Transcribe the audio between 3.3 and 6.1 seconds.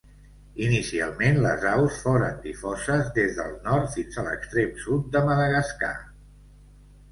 del nord fins a l'extrem sud de Madagascar.